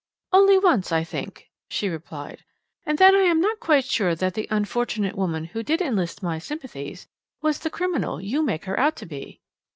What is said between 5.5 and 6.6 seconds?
did enlist my